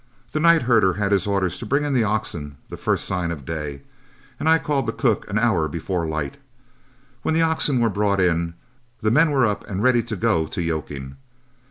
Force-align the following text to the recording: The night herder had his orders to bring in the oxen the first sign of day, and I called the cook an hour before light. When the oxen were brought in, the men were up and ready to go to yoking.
The 0.31 0.39
night 0.39 0.63
herder 0.63 0.93
had 0.95 1.11
his 1.11 1.27
orders 1.27 1.59
to 1.59 1.65
bring 1.67 1.83
in 1.83 1.93
the 1.93 2.03
oxen 2.03 2.57
the 2.69 2.75
first 2.75 3.05
sign 3.05 3.29
of 3.29 3.45
day, 3.45 3.83
and 4.39 4.49
I 4.49 4.57
called 4.57 4.87
the 4.87 4.91
cook 4.93 5.29
an 5.29 5.37
hour 5.37 5.67
before 5.67 6.07
light. 6.07 6.37
When 7.21 7.35
the 7.35 7.43
oxen 7.43 7.79
were 7.79 7.91
brought 7.91 8.19
in, 8.19 8.55
the 9.01 9.11
men 9.11 9.29
were 9.29 9.45
up 9.45 9.63
and 9.69 9.83
ready 9.83 10.01
to 10.01 10.15
go 10.15 10.47
to 10.47 10.59
yoking. 10.63 11.17